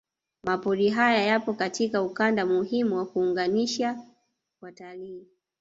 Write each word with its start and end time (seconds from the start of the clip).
Mapori 0.43 0.89
haya 0.89 1.21
yapo 1.25 1.53
katika 1.53 2.01
ukanda 2.01 2.45
muhimu 2.45 2.95
wa 2.97 3.05
kuunganisha 3.05 4.01
watalii 4.61 5.27